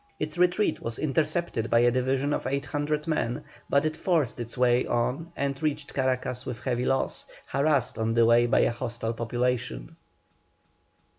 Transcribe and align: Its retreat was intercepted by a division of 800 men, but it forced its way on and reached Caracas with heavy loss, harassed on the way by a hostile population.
Its 0.19 0.35
retreat 0.35 0.81
was 0.81 0.97
intercepted 0.97 1.69
by 1.69 1.77
a 1.77 1.91
division 1.91 2.33
of 2.33 2.47
800 2.47 3.05
men, 3.05 3.43
but 3.69 3.85
it 3.85 3.95
forced 3.95 4.39
its 4.39 4.57
way 4.57 4.83
on 4.87 5.31
and 5.35 5.61
reached 5.61 5.93
Caracas 5.93 6.43
with 6.43 6.59
heavy 6.61 6.85
loss, 6.85 7.27
harassed 7.45 7.99
on 7.99 8.15
the 8.15 8.25
way 8.25 8.47
by 8.47 8.61
a 8.61 8.71
hostile 8.71 9.13
population. 9.13 9.95